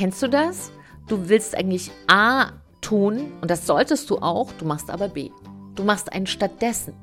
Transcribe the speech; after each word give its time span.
Kennst 0.00 0.22
du 0.22 0.28
das? 0.28 0.72
Du 1.08 1.28
willst 1.28 1.54
eigentlich 1.54 1.90
A 2.06 2.52
tun 2.80 3.34
und 3.42 3.50
das 3.50 3.66
solltest 3.66 4.08
du 4.08 4.16
auch, 4.16 4.50
du 4.52 4.64
machst 4.64 4.88
aber 4.88 5.08
B. 5.08 5.28
Du 5.74 5.84
machst 5.84 6.10
ein 6.14 6.26
stattdessen. 6.26 6.94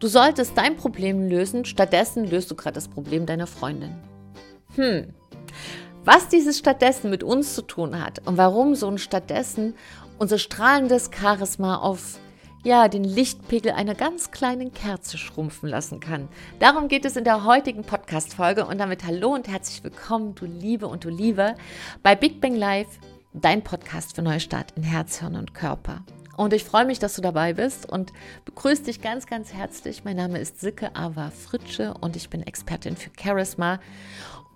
Du 0.00 0.08
solltest 0.08 0.58
dein 0.58 0.76
Problem 0.76 1.28
lösen, 1.28 1.64
stattdessen 1.64 2.24
löst 2.28 2.50
du 2.50 2.56
gerade 2.56 2.74
das 2.74 2.88
Problem 2.88 3.26
deiner 3.26 3.46
Freundin. 3.46 3.94
Hm. 4.74 5.14
Was 6.04 6.26
dieses 6.26 6.58
stattdessen 6.58 7.10
mit 7.10 7.22
uns 7.22 7.54
zu 7.54 7.62
tun 7.62 8.04
hat 8.04 8.26
und 8.26 8.36
warum 8.36 8.74
so 8.74 8.88
ein 8.88 8.98
stattdessen 8.98 9.74
unser 10.18 10.38
strahlendes 10.38 11.12
Charisma 11.16 11.76
auf 11.76 12.18
ja, 12.62 12.88
den 12.88 13.04
Lichtpegel 13.04 13.72
einer 13.72 13.94
ganz 13.94 14.30
kleinen 14.30 14.72
Kerze 14.72 15.16
schrumpfen 15.16 15.68
lassen 15.68 15.98
kann. 15.98 16.28
Darum 16.58 16.88
geht 16.88 17.06
es 17.06 17.16
in 17.16 17.24
der 17.24 17.44
heutigen 17.44 17.84
Podcast-Folge 17.84 18.66
und 18.66 18.78
damit 18.78 19.06
hallo 19.06 19.34
und 19.34 19.48
herzlich 19.48 19.82
willkommen, 19.82 20.34
du 20.34 20.44
Liebe 20.44 20.86
und 20.86 21.04
du 21.04 21.08
Liebe, 21.08 21.54
bei 22.02 22.14
Big 22.14 22.40
Bang 22.40 22.54
Live, 22.54 22.98
dein 23.32 23.62
Podcast 23.62 24.14
für 24.14 24.22
Neustart 24.22 24.72
in 24.76 24.82
Herz, 24.82 25.20
Hirn 25.20 25.36
und 25.36 25.54
Körper. 25.54 26.02
Und 26.36 26.52
ich 26.52 26.64
freue 26.64 26.84
mich, 26.84 26.98
dass 26.98 27.14
du 27.14 27.22
dabei 27.22 27.54
bist 27.54 27.90
und 27.90 28.12
begrüße 28.44 28.84
dich 28.84 29.00
ganz, 29.00 29.26
ganz 29.26 29.54
herzlich. 29.54 30.04
Mein 30.04 30.16
Name 30.16 30.38
ist 30.38 30.60
Silke 30.60 30.94
Ava 30.94 31.30
Fritsche 31.30 31.94
und 32.00 32.14
ich 32.14 32.28
bin 32.28 32.42
Expertin 32.42 32.96
für 32.96 33.10
Charisma 33.18 33.80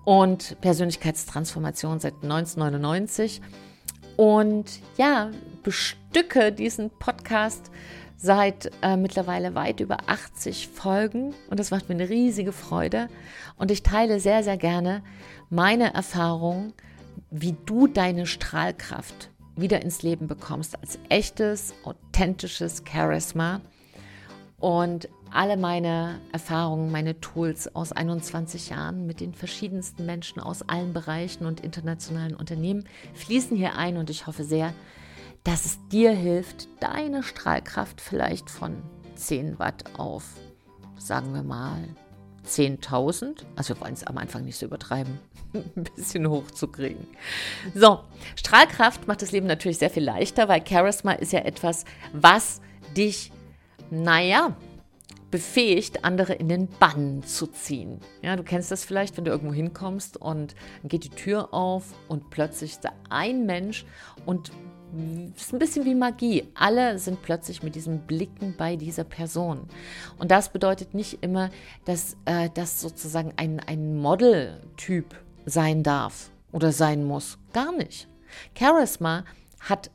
und 0.04 0.60
Persönlichkeitstransformation 0.60 2.00
seit 2.00 2.14
1999. 2.22 3.40
Und 4.16 4.80
ja, 4.96 5.30
bestücke 5.64 6.52
diesen 6.52 6.90
Podcast 6.90 7.72
seit 8.16 8.70
äh, 8.82 8.96
mittlerweile 8.96 9.54
weit 9.54 9.80
über 9.80 9.98
80 10.06 10.68
Folgen 10.68 11.34
und 11.50 11.58
das 11.58 11.72
macht 11.72 11.88
mir 11.88 11.96
eine 11.96 12.08
riesige 12.08 12.52
Freude. 12.52 13.08
Und 13.56 13.70
ich 13.70 13.82
teile 13.82 14.20
sehr, 14.20 14.44
sehr 14.44 14.56
gerne 14.56 15.02
meine 15.50 15.92
Erfahrungen, 15.92 16.72
wie 17.30 17.56
du 17.66 17.88
deine 17.88 18.26
Strahlkraft 18.26 19.30
wieder 19.56 19.82
ins 19.82 20.02
Leben 20.02 20.26
bekommst 20.26 20.78
als 20.80 20.98
echtes, 21.08 21.74
authentisches 21.84 22.82
Charisma. 22.90 23.60
Und 24.58 25.08
alle 25.30 25.56
meine 25.56 26.20
Erfahrungen, 26.32 26.92
meine 26.92 27.20
Tools 27.20 27.74
aus 27.74 27.92
21 27.92 28.70
Jahren 28.70 29.04
mit 29.04 29.20
den 29.20 29.34
verschiedensten 29.34 30.06
Menschen 30.06 30.40
aus 30.40 30.62
allen 30.68 30.92
Bereichen 30.92 31.44
und 31.44 31.60
internationalen 31.60 32.36
Unternehmen 32.36 32.84
fließen 33.14 33.56
hier 33.56 33.76
ein 33.76 33.96
und 33.96 34.10
ich 34.10 34.26
hoffe 34.26 34.44
sehr, 34.44 34.72
dass 35.44 35.66
es 35.66 35.78
dir 35.88 36.12
hilft, 36.12 36.68
deine 36.80 37.22
Strahlkraft 37.22 38.00
vielleicht 38.00 38.50
von 38.50 38.82
10 39.14 39.58
Watt 39.58 39.84
auf, 39.98 40.24
sagen 40.98 41.34
wir 41.34 41.42
mal, 41.42 41.88
10.000, 42.46 43.44
also 43.56 43.74
wir 43.74 43.80
wollen 43.80 43.94
es 43.94 44.04
am 44.04 44.18
Anfang 44.18 44.44
nicht 44.44 44.58
so 44.58 44.66
übertreiben, 44.66 45.18
ein 45.54 45.84
bisschen 45.96 46.28
hochzukriegen. 46.28 47.06
So, 47.74 48.00
Strahlkraft 48.36 49.06
macht 49.06 49.22
das 49.22 49.32
Leben 49.32 49.46
natürlich 49.46 49.78
sehr 49.78 49.90
viel 49.90 50.04
leichter, 50.04 50.48
weil 50.48 50.66
Charisma 50.66 51.12
ist 51.12 51.32
ja 51.32 51.40
etwas, 51.40 51.84
was 52.12 52.60
dich, 52.96 53.30
naja, 53.90 54.56
befähigt, 55.30 56.04
andere 56.04 56.34
in 56.34 56.48
den 56.48 56.68
Bann 56.68 57.22
zu 57.24 57.48
ziehen. 57.48 58.00
Ja, 58.22 58.36
du 58.36 58.44
kennst 58.44 58.70
das 58.70 58.84
vielleicht, 58.84 59.16
wenn 59.16 59.24
du 59.24 59.32
irgendwo 59.32 59.52
hinkommst 59.52 60.16
und 60.16 60.54
dann 60.82 60.88
geht 60.88 61.04
die 61.04 61.08
Tür 61.10 61.52
auf 61.52 61.86
und 62.08 62.30
plötzlich 62.30 62.72
ist 62.72 62.84
da 62.84 62.92
ein 63.10 63.44
Mensch 63.44 63.84
und 64.26 64.52
ist 65.36 65.52
ein 65.52 65.58
bisschen 65.58 65.84
wie 65.84 65.94
Magie. 65.94 66.44
Alle 66.54 66.98
sind 66.98 67.22
plötzlich 67.22 67.62
mit 67.62 67.74
diesen 67.74 68.00
Blicken 68.00 68.54
bei 68.56 68.76
dieser 68.76 69.04
Person. 69.04 69.68
Und 70.18 70.30
das 70.30 70.50
bedeutet 70.50 70.94
nicht 70.94 71.22
immer, 71.22 71.50
dass 71.84 72.16
äh, 72.24 72.50
das 72.54 72.80
sozusagen 72.80 73.32
ein, 73.36 73.60
ein 73.60 73.96
Modeltyp 73.96 75.14
sein 75.46 75.82
darf 75.82 76.30
oder 76.52 76.72
sein 76.72 77.04
muss. 77.04 77.38
Gar 77.52 77.72
nicht. 77.76 78.08
Charisma 78.58 79.24
hat 79.60 79.90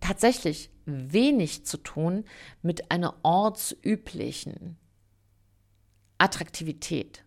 tatsächlich 0.00 0.70
wenig 0.86 1.64
zu 1.64 1.76
tun 1.76 2.24
mit 2.62 2.90
einer 2.90 3.14
ortsüblichen 3.22 4.76
Attraktivität. 6.18 7.24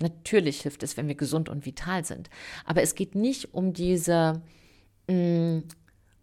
Natürlich 0.00 0.62
hilft 0.62 0.82
es, 0.82 0.96
wenn 0.96 1.08
wir 1.08 1.14
gesund 1.14 1.48
und 1.48 1.64
vital 1.64 2.04
sind. 2.04 2.28
Aber 2.64 2.82
es 2.82 2.94
geht 2.94 3.14
nicht 3.14 3.54
um 3.54 3.72
diese 3.72 4.42
mh, 5.08 5.14
mm, 5.14 5.64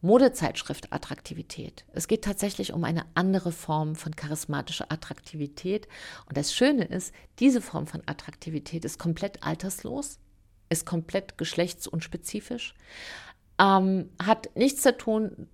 Modezeitschrift 0.02 0.94
Attraktivität. 0.94 1.84
Es 1.94 2.08
geht 2.08 2.24
tatsächlich 2.24 2.72
um 2.74 2.84
eine 2.84 3.04
andere 3.16 3.52
Form 3.52 3.96
von 3.96 4.16
charismatischer 4.16 4.92
Attraktivität. 4.92 5.88
Und 6.28 6.38
das 6.38 6.54
Schöne 6.54 6.86
ist, 6.86 7.14
diese 7.40 7.62
Form 7.62 7.86
von 7.86 8.02
Attraktivität 8.06 8.86
ist 8.86 8.98
komplett 8.98 9.44
alterslos, 9.44 10.20
ist 10.70 10.86
komplett 10.86 11.38
geschlechtsunspezifisch, 11.38 12.76
ähm, 13.59 14.09
hat 14.24 14.56
nichts 14.56 14.84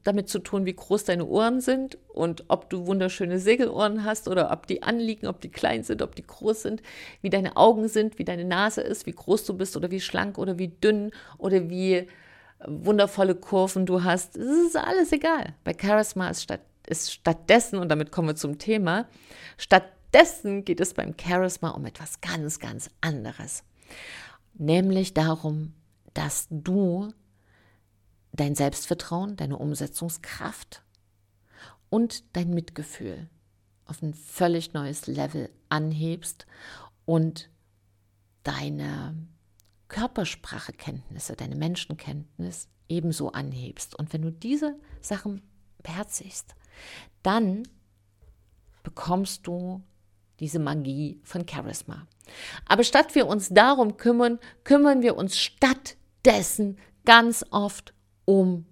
damit 0.03 0.29
zu 0.29 0.39
tun, 0.39 0.65
wie 0.67 0.75
groß 0.75 1.05
deine 1.05 1.25
Ohren 1.25 1.59
sind 1.59 1.97
und 2.07 2.45
ob 2.49 2.69
du 2.69 2.85
wunderschöne 2.85 3.39
Segelohren 3.39 4.03
hast 4.03 4.27
oder 4.27 4.51
ob 4.51 4.67
die 4.67 4.83
anliegen, 4.83 5.25
ob 5.25 5.41
die 5.41 5.49
klein 5.49 5.83
sind, 5.83 6.03
ob 6.03 6.15
die 6.15 6.25
groß 6.27 6.61
sind, 6.61 6.83
wie 7.21 7.31
deine 7.31 7.57
Augen 7.57 7.87
sind, 7.87 8.19
wie 8.19 8.25
deine 8.25 8.45
Nase 8.45 8.81
ist, 8.81 9.07
wie 9.07 9.11
groß 9.11 9.45
du 9.45 9.55
bist 9.55 9.75
oder 9.75 9.89
wie 9.89 10.01
schlank 10.01 10.37
oder 10.37 10.59
wie 10.59 10.67
dünn 10.67 11.09
oder 11.39 11.67
wie 11.67 12.07
wundervolle 12.67 13.35
Kurven 13.35 13.85
du 13.85 14.03
hast. 14.03 14.35
Es 14.37 14.67
ist 14.67 14.77
alles 14.77 15.11
egal. 15.11 15.53
Bei 15.63 15.75
Charisma 15.79 16.29
ist, 16.29 16.43
statt, 16.43 16.61
ist 16.87 17.11
stattdessen, 17.11 17.79
und 17.79 17.89
damit 17.89 18.11
kommen 18.11 18.29
wir 18.29 18.35
zum 18.35 18.57
Thema, 18.57 19.07
stattdessen 19.57 20.65
geht 20.65 20.79
es 20.79 20.93
beim 20.93 21.15
Charisma 21.19 21.69
um 21.69 21.85
etwas 21.85 22.21
ganz, 22.21 22.59
ganz 22.59 22.89
anderes. 23.01 23.63
Nämlich 24.53 25.13
darum, 25.13 25.73
dass 26.13 26.47
du 26.49 27.11
dein 28.31 28.55
Selbstvertrauen, 28.55 29.35
deine 29.35 29.57
Umsetzungskraft 29.57 30.83
und 31.89 32.23
dein 32.35 32.49
Mitgefühl 32.51 33.29
auf 33.85 34.01
ein 34.01 34.13
völlig 34.13 34.73
neues 34.73 35.07
Level 35.07 35.49
anhebst 35.69 36.45
und 37.05 37.49
deine 38.43 39.15
Körpersprachekenntnisse, 39.95 41.37
deine 41.37 41.55
Menschenkenntnis 41.55 42.67
ebenso 42.89 43.31
anhebst. 43.31 43.97
Und 43.97 44.11
wenn 44.11 44.23
du 44.23 44.29
diese 44.29 44.75
Sachen 44.99 45.41
beherzigst, 45.83 46.53
dann 47.23 47.63
bekommst 48.83 49.47
du 49.47 49.81
diese 50.41 50.59
Magie 50.59 51.21
von 51.23 51.47
Charisma. 51.47 52.07
Aber 52.65 52.83
statt 52.83 53.15
wir 53.15 53.25
uns 53.25 53.47
darum 53.47 53.95
kümmern, 53.95 54.39
kümmern 54.65 55.01
wir 55.01 55.15
uns 55.15 55.37
stattdessen 55.37 56.77
ganz 57.05 57.45
oft 57.51 57.93
um 58.25 58.65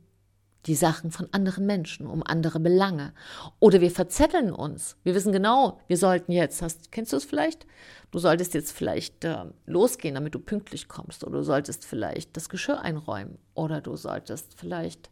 die 0.66 0.76
Sachen 0.76 1.12
von 1.12 1.28
anderen 1.32 1.66
Menschen, 1.66 2.08
um 2.08 2.24
andere 2.24 2.60
Belange. 2.60 3.14
Oder 3.60 3.82
wir 3.82 3.92
verzetteln 3.92 4.52
uns. 4.52 4.98
Wir 5.04 5.14
wissen 5.14 5.34
genau, 5.34 5.80
wir 5.88 5.98
sollten 5.98 6.32
jetzt, 6.32 6.62
hast, 6.62 6.92
kennst 6.92 7.12
du 7.12 7.18
es 7.18 7.26
vielleicht? 7.26 7.68
Du 8.12 8.20
solltest 8.20 8.54
jetzt 8.54 8.72
vielleicht 8.72 9.26
äh, 9.26 9.46
losgehen, 9.66 10.16
damit 10.16 10.36
du 10.36 10.40
pünktlich 10.40 10.88
kommst. 10.88 11.24
Oder 11.24 11.40
du 11.40 11.44
solltest 11.44 11.86
vielleicht 11.86 12.38
das 12.38 12.50
Geschirr 12.50 12.80
einräumen. 12.80 13.38
Oder 13.56 13.82
du 13.82 13.96
solltest 13.96 14.54
vielleicht 14.58 15.10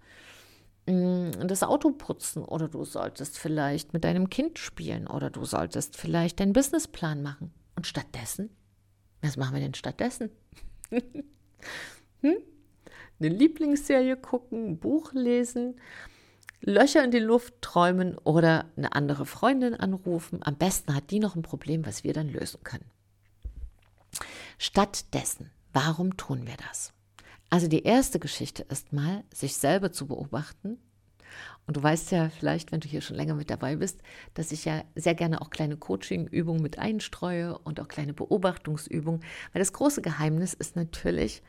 mh, 0.88 1.32
mm, 1.44 1.48
das 1.48 1.64
Auto 1.64 1.92
putzen. 1.92 2.46
Oder 2.46 2.70
du 2.70 2.86
solltest 2.86 3.38
vielleicht 3.38 3.94
mit 3.94 4.04
deinem 4.04 4.30
Kind 4.30 4.60
spielen. 4.60 5.08
Oder 5.08 5.30
du 5.30 5.44
solltest 5.46 5.98
vielleicht 5.98 6.40
deinen 6.40 6.54
Businessplan 6.54 7.22
machen. 7.22 7.52
Und 7.76 7.88
stattdessen, 7.88 8.50
was 9.22 9.36
machen 9.36 9.56
wir 9.56 9.62
denn 9.62 9.74
stattdessen? 9.74 10.30
hm? 12.22 12.38
Eine 13.22 13.30
Lieblingsserie 13.30 14.18
gucken, 14.18 14.72
ein 14.72 14.80
Buch 14.80 15.14
lesen, 15.14 15.76
Löcher 16.62 17.04
in 17.04 17.12
die 17.12 17.20
Luft 17.20 17.62
träumen 17.62 18.18
oder 18.20 18.66
eine 18.78 18.94
andere 18.94 19.26
Freundin 19.26 19.74
anrufen. 19.74 20.40
Am 20.44 20.56
besten 20.56 20.94
hat 20.94 21.10
die 21.10 21.20
noch 21.20 21.36
ein 21.36 21.42
Problem, 21.42 21.86
was 21.86 22.04
wir 22.04 22.14
dann 22.14 22.30
lösen 22.30 22.64
können. 22.64 22.86
Stattdessen, 24.60 25.50
warum 25.74 26.18
tun 26.18 26.46
wir 26.46 26.58
das? 26.70 26.94
Also 27.50 27.68
die 27.68 27.84
erste 27.84 28.20
Geschichte 28.20 28.64
ist 28.70 28.94
mal, 28.94 29.24
sich 29.34 29.58
selber 29.58 29.92
zu 29.92 30.08
beobachten. 30.08 30.78
Und 31.68 31.78
du 31.78 31.84
weißt 31.84 32.12
ja 32.12 32.30
vielleicht, 32.30 32.72
wenn 32.72 32.80
du 32.80 32.88
hier 32.88 33.02
schon 33.02 33.16
länger 33.16 33.36
mit 33.36 33.50
dabei 33.50 33.76
bist, 33.78 34.02
dass 34.34 34.52
ich 34.52 34.66
ja 34.66 34.84
sehr 34.96 35.16
gerne 35.16 35.42
auch 35.42 35.50
kleine 35.50 35.78
Coaching-Übungen 35.78 36.62
mit 36.62 36.80
einstreue 36.80 37.58
und 37.60 37.80
auch 37.80 37.88
kleine 37.88 38.14
Beobachtungsübungen. 38.14 39.22
Weil 39.54 39.60
das 39.60 39.74
große 39.74 40.02
Geheimnis 40.02 40.54
ist 40.54 40.76
natürlich, 40.76 41.42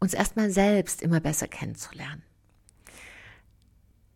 uns 0.00 0.14
erstmal 0.14 0.50
selbst 0.50 1.02
immer 1.02 1.20
besser 1.20 1.48
kennenzulernen. 1.48 2.22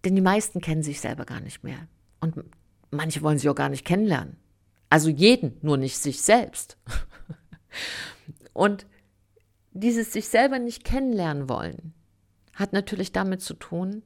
Denn 0.05 0.15
die 0.15 0.23
meisten 0.23 0.61
kennen 0.61 0.83
sich 0.83 1.01
selber 1.01 1.25
gar 1.25 1.41
nicht 1.41 1.65
mehr. 1.65 1.89
Und 2.21 2.37
manche 2.91 3.23
wollen 3.23 3.39
sich 3.39 3.49
auch 3.49 3.55
gar 3.55 3.69
nicht 3.69 3.85
kennenlernen. 3.85 4.37
Also 4.91 5.09
jeden, 5.09 5.57
nur 5.63 5.77
nicht 5.77 5.99
sich 5.99 6.23
selbst. 6.23 6.79
Und 8.53 8.87
dieses 9.73 10.13
sich 10.13 10.29
selber 10.29 10.59
nicht 10.59 10.85
kennenlernen 10.85 11.49
wollen, 11.49 11.95
hat 12.55 12.73
natürlich 12.73 13.13
damit 13.13 13.41
zu 13.41 13.55
tun, 13.55 14.03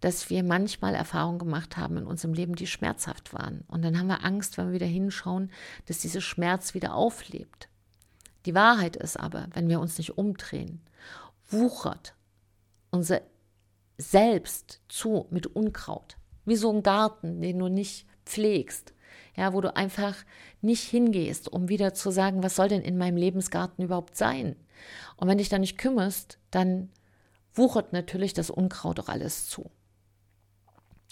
dass 0.00 0.30
wir 0.30 0.42
manchmal 0.42 0.94
Erfahrungen 0.94 1.38
gemacht 1.38 1.76
haben 1.76 1.96
in 1.96 2.06
unserem 2.06 2.34
Leben, 2.34 2.54
die 2.54 2.66
schmerzhaft 2.66 3.32
waren. 3.34 3.64
Und 3.68 3.82
dann 3.82 3.98
haben 3.98 4.06
wir 4.06 4.24
Angst, 4.24 4.56
wenn 4.56 4.68
wir 4.68 4.74
wieder 4.74 4.86
hinschauen, 4.86 5.50
dass 5.86 5.98
dieser 5.98 6.20
Schmerz 6.20 6.74
wieder 6.74 6.94
auflebt. 6.94 7.68
Die 8.46 8.54
Wahrheit 8.54 8.96
ist 8.96 9.18
aber, 9.18 9.48
wenn 9.52 9.68
wir 9.68 9.80
uns 9.80 9.98
nicht 9.98 10.16
umdrehen, 10.16 10.80
wuchert 11.48 12.14
unser 12.90 13.20
Selbst 13.98 14.80
zu 14.88 15.26
mit 15.30 15.46
Unkraut. 15.46 16.16
Wie 16.46 16.56
so 16.56 16.72
ein 16.72 16.82
Garten, 16.82 17.42
den 17.42 17.58
du 17.58 17.68
nicht 17.68 18.06
pflegst. 18.24 18.94
Ja, 19.36 19.52
wo 19.52 19.60
du 19.60 19.74
einfach 19.76 20.16
nicht 20.60 20.82
hingehst, 20.82 21.48
um 21.48 21.68
wieder 21.68 21.94
zu 21.94 22.10
sagen, 22.10 22.42
was 22.42 22.56
soll 22.56 22.68
denn 22.68 22.82
in 22.82 22.98
meinem 22.98 23.16
Lebensgarten 23.16 23.84
überhaupt 23.84 24.16
sein? 24.16 24.56
Und 25.16 25.28
wenn 25.28 25.38
dich 25.38 25.48
da 25.48 25.58
nicht 25.58 25.78
kümmerst, 25.78 26.38
dann 26.50 26.90
wuchert 27.54 27.92
natürlich 27.92 28.34
das 28.34 28.50
Unkraut 28.50 29.00
auch 29.00 29.08
alles 29.08 29.48
zu. 29.48 29.70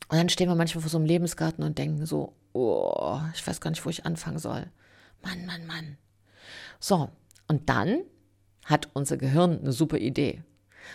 Und 0.09 0.17
dann 0.17 0.29
stehen 0.29 0.49
wir 0.49 0.55
manchmal 0.55 0.83
vor 0.83 0.91
so 0.91 0.99
einem 0.99 1.07
Lebensgarten 1.07 1.65
und 1.65 1.79
denken 1.79 2.07
so, 2.07 2.35
oh, 2.53 3.21
ich 3.35 3.47
weiß 3.47 3.61
gar 3.61 3.71
nicht, 3.71 3.85
wo 3.85 3.91
ich 3.91 4.07
anfangen 4.07 4.39
soll. 4.39 4.71
Mann, 5.23 5.45
Mann, 5.47 5.67
Mann. 5.67 5.99
So, 6.81 7.11
und 7.47 7.69
dann 7.69 8.03
hat 8.65 8.89
unser 8.95 9.17
Gehirn 9.17 9.59
eine 9.61 9.73
super 9.73 9.99
Idee. 9.99 10.43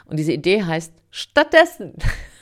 Und 0.06 0.18
diese 0.18 0.32
Idee 0.32 0.64
heißt, 0.64 0.94
stattdessen, 1.12 1.94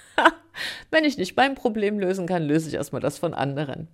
wenn 0.90 1.06
ich 1.06 1.18
nicht 1.18 1.36
mein 1.36 1.56
Problem 1.56 2.00
lösen 2.00 2.28
kann, 2.28 2.44
löse 2.44 2.70
ich 2.70 2.76
erstmal 2.76 3.02
das 3.02 3.18
von 3.18 3.34
anderen. 3.34 3.88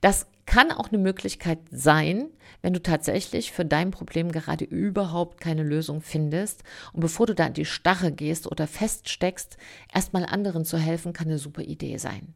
Das 0.00 0.26
kann 0.46 0.70
auch 0.70 0.88
eine 0.88 0.98
Möglichkeit 0.98 1.58
sein, 1.70 2.28
wenn 2.62 2.72
du 2.72 2.82
tatsächlich 2.82 3.52
für 3.52 3.64
dein 3.64 3.90
Problem 3.90 4.32
gerade 4.32 4.64
überhaupt 4.64 5.40
keine 5.40 5.62
Lösung 5.62 6.00
findest. 6.00 6.62
Und 6.92 7.00
bevor 7.00 7.26
du 7.26 7.34
da 7.34 7.46
in 7.46 7.54
die 7.54 7.64
Stache 7.64 8.12
gehst 8.12 8.46
oder 8.50 8.66
feststeckst, 8.66 9.56
erstmal 9.92 10.24
anderen 10.24 10.64
zu 10.64 10.78
helfen, 10.78 11.12
kann 11.12 11.28
eine 11.28 11.38
super 11.38 11.62
Idee 11.62 11.96
sein. 11.98 12.34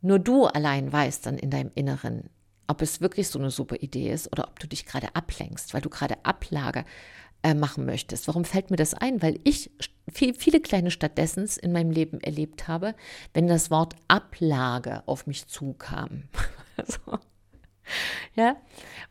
Nur 0.00 0.18
du 0.18 0.46
allein 0.46 0.92
weißt 0.92 1.26
dann 1.26 1.38
in 1.38 1.50
deinem 1.50 1.70
Inneren, 1.74 2.30
ob 2.66 2.82
es 2.82 3.00
wirklich 3.00 3.28
so 3.28 3.38
eine 3.38 3.50
super 3.50 3.76
Idee 3.76 4.10
ist 4.10 4.30
oder 4.32 4.48
ob 4.48 4.58
du 4.58 4.66
dich 4.66 4.86
gerade 4.86 5.14
ablenkst, 5.14 5.74
weil 5.74 5.80
du 5.80 5.88
gerade 5.88 6.24
Ablage 6.24 6.84
äh, 7.46 7.54
machen 7.54 7.86
möchtest. 7.86 8.26
Warum 8.26 8.44
fällt 8.44 8.72
mir 8.72 8.76
das 8.76 8.92
ein? 8.92 9.22
Weil 9.22 9.38
ich 9.44 9.70
viel, 10.12 10.34
viele 10.34 10.60
kleine 10.60 10.90
Stattdessens 10.90 11.56
in 11.56 11.70
meinem 11.70 11.92
Leben 11.92 12.20
erlebt 12.20 12.66
habe, 12.66 12.96
wenn 13.34 13.46
das 13.46 13.70
Wort 13.70 13.94
Ablage 14.08 15.04
auf 15.06 15.28
mich 15.28 15.46
zukam. 15.46 16.24
so. 16.86 17.18
Ja, 18.34 18.56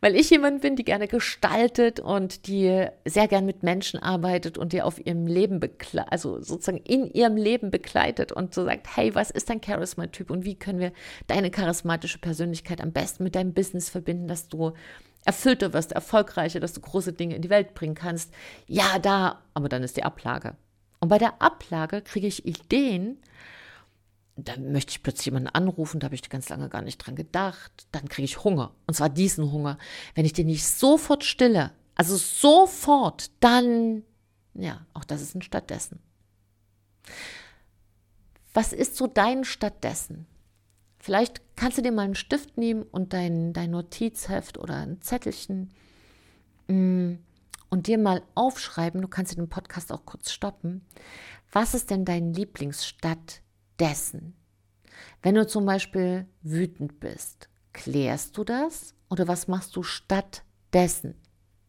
weil 0.02 0.18
ich 0.18 0.30
jemand 0.32 0.60
bin, 0.60 0.76
die 0.76 0.84
gerne 0.84 1.08
gestaltet 1.08 2.02
und 2.02 2.48
die 2.48 2.88
sehr 3.06 3.30
gern 3.30 3.46
mit 3.46 3.64
Menschen 3.64 4.02
arbeitet 4.02 4.58
und 4.58 4.74
die 4.74 4.82
auf 4.82 5.04
ihrem 5.06 5.28
Leben, 5.28 5.62
also 6.10 6.42
sozusagen 6.42 6.80
in 6.80 7.10
ihrem 7.10 7.38
Leben 7.38 7.72
begleitet 7.72 8.34
und 8.34 8.54
so 8.54 8.66
sagt, 8.66 8.98
hey, 8.98 9.16
was 9.16 9.32
ist 9.32 9.50
dein 9.50 9.64
Charisma-Typ 9.64 10.30
und 10.30 10.44
wie 10.44 10.56
können 10.56 10.80
wir 10.80 10.92
deine 11.28 11.52
charismatische 11.52 12.20
Persönlichkeit 12.20 12.82
am 12.82 12.92
besten 12.92 13.24
mit 13.24 13.36
deinem 13.36 13.54
Business 13.54 13.90
verbinden, 13.90 14.28
dass 14.28 14.50
du 14.50 14.74
erfüllter 15.26 15.74
wirst, 15.74 15.92
erfolgreicher, 15.92 16.60
dass 16.60 16.74
du 16.74 16.82
große 16.82 17.14
Dinge 17.14 17.36
in 17.36 17.42
die 17.42 17.50
Welt 17.50 17.74
bringen 17.74 17.96
kannst. 17.96 18.32
Ja, 18.68 19.00
da, 19.00 19.42
aber 19.54 19.70
dann 19.70 19.84
ist 19.84 19.98
die 19.98 20.04
Ablage. 20.04 20.56
Und 21.00 21.10
bei 21.10 21.18
der 21.18 21.42
Ablage 21.42 22.02
kriege 22.02 22.28
ich 22.28 22.46
Ideen, 22.46 23.18
da 24.38 24.58
möchte 24.58 24.92
ich 24.92 25.04
plötzlich 25.04 25.26
jemanden 25.26 25.50
anrufen, 25.50 26.00
da 26.00 26.06
habe 26.06 26.16
ich 26.16 26.30
ganz 26.30 26.50
lange 26.50 26.70
gar 26.70 26.82
nicht 26.82 26.98
dran 26.98 27.16
gedacht. 27.16 27.88
Dann 27.92 28.10
kriege 28.10 28.26
ich 28.26 28.44
Hunger. 28.44 28.76
Und 28.86 28.94
zwar 28.94 29.10
diesen 29.10 29.52
Hunger. 29.52 29.78
Wenn 30.14 30.26
ich 30.26 30.34
den 30.34 30.48
nicht 30.48 30.66
sofort 30.66 31.24
stille, 31.24 31.72
also 31.96 32.18
sofort, 32.18 33.32
dann, 33.40 34.04
ja, 34.54 34.86
auch 34.94 35.06
das 35.06 35.22
ist 35.22 35.36
ein 35.36 35.42
Stattdessen. 35.42 36.00
Was 38.54 38.74
ist 38.74 38.98
so 38.98 39.08
dein 39.08 39.46
Stattdessen? 39.46 40.28
Vielleicht 41.06 41.40
kannst 41.56 41.78
du 41.78 41.84
dir 41.84 41.92
mal 41.92 42.02
einen 42.02 42.16
Stift 42.16 42.58
nehmen 42.58 42.82
und 42.82 43.14
dein, 43.14 43.54
dein 43.54 43.70
Notizheft 43.70 44.58
oder 44.58 44.78
ein 44.78 45.04
Zettelchen 45.04 45.72
mm, 46.68 47.14
und 47.70 47.86
dir 47.86 48.00
mal 48.00 48.24
aufschreiben, 48.34 49.04
du 49.04 49.08
kannst 49.08 49.38
den 49.38 49.48
Podcast 49.48 49.92
auch 49.92 50.08
kurz 50.08 50.32
stoppen. 50.32 50.84
Was 51.52 51.76
ist 51.76 51.92
denn 51.92 52.06
dein 52.06 52.34
Lieblingsstadt 52.34 53.44
dessen. 53.80 54.36
Wenn 55.22 55.36
du 55.36 55.46
zum 55.46 55.66
Beispiel 55.68 56.26
wütend 56.42 57.00
bist, 57.00 57.50
klärst 57.72 58.36
du 58.36 58.44
das 58.44 58.96
oder 59.08 59.28
was 59.28 59.48
machst 59.48 59.76
du 59.76 59.84
stattdessen? 59.84 61.14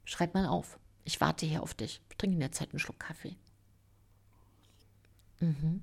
Schreib 0.06 0.32
mal 0.32 0.47
auf. 0.47 0.79
Ich 1.05 1.21
warte 1.21 1.44
hier 1.44 1.62
auf 1.62 1.75
dich. 1.75 2.00
Ich 2.09 2.17
trinke 2.17 2.37
in 2.37 2.41
der 2.41 2.53
Zeit 2.53 2.71
einen 2.71 2.79
Schluck 2.79 3.00
Kaffee. 3.00 3.37
Mhm. 5.41 5.82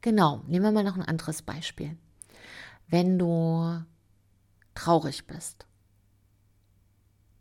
Genau, 0.00 0.42
nehmen 0.46 0.64
wir 0.64 0.72
mal 0.72 0.84
noch 0.84 0.96
ein 0.96 1.02
anderes 1.04 1.42
Beispiel. 1.42 1.96
Wenn 2.86 3.18
du 3.18 3.82
traurig 4.74 5.26
bist, 5.26 5.66